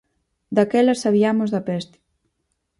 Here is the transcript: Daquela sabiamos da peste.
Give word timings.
Daquela 0.55 0.93
sabiamos 1.03 1.49
da 1.51 1.61
peste. 1.67 1.97